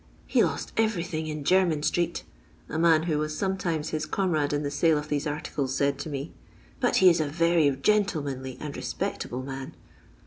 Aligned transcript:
"He 0.35 0.43
lost 0.43 0.73
everything 0.77 1.27
in 1.27 1.43
Jermyn 1.43 1.83
strect," 1.83 2.23
a 2.69 2.79
man 2.79 3.03
who 3.03 3.19
was 3.19 3.37
sometimes 3.37 3.89
his 3.89 4.07
comrade 4.07 4.51
in 4.51 4.63
the 4.63 4.71
sale 4.71 4.97
of 4.97 5.09
these 5.09 5.27
articles 5.27 5.79
&aid 5.79 5.99
to 5.99 6.09
me, 6.09 6.33
but 6.79 6.95
he 6.95 7.09
is 7.11 7.19
a 7.21 7.27
very 7.27 7.69
gentlemanly 7.69 8.57
and 8.59 8.75
respectable 8.75 9.43
man." 9.43 9.75